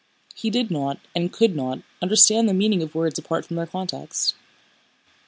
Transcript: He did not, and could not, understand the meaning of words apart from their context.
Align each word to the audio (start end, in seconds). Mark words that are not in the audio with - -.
He 0.33 0.49
did 0.49 0.71
not, 0.71 0.99
and 1.15 1.31
could 1.31 1.55
not, 1.55 1.81
understand 2.01 2.49
the 2.49 2.55
meaning 2.55 2.81
of 2.81 2.95
words 2.95 3.19
apart 3.19 3.45
from 3.45 3.57
their 3.57 3.67
context. 3.67 4.33